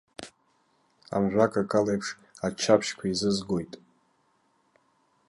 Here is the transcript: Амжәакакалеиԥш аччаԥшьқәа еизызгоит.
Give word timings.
Амжәакакалеиԥш 1.15 2.07
аччаԥшьқәа 2.45 3.05
еизызгоит. 3.07 3.73